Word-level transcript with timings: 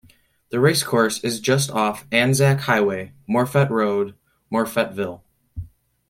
The 0.49 0.59
racecourse 0.59 1.23
is 1.23 1.39
just 1.39 1.69
off 1.69 2.07
Anzac 2.11 2.61
Highway, 2.61 3.11
Morphett 3.29 3.69
Road, 3.69 4.15
Morphettville. 4.51 5.21